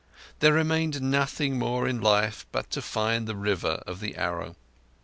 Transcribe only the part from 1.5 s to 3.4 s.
more in life but to find the